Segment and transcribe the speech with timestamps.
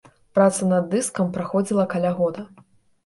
[0.37, 2.49] Праца над дыскам праходзіла каля года.